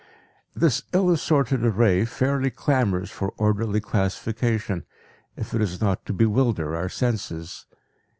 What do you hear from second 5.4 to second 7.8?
it is not to bewilder our senses.